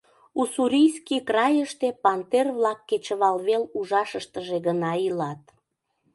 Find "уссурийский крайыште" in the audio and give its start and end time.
0.39-1.87